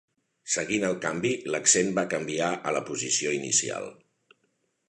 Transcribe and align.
Seguint 0.53 0.85
el 0.87 0.95
canvi, 1.03 1.33
l'accent 1.55 1.93
va 1.99 2.07
canviar 2.15 2.49
a 2.71 2.75
la 2.79 2.85
posició 2.91 3.35
inicial. 3.41 3.91